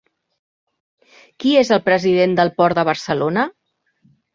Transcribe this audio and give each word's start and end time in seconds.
Qui 1.45 1.53
és 1.61 1.73
el 1.77 1.85
president 1.91 2.37
del 2.41 2.55
Port 2.59 2.83
de 2.83 2.91
Barcelona? 2.95 3.51